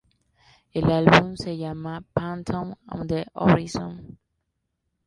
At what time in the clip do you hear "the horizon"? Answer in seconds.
3.07-4.17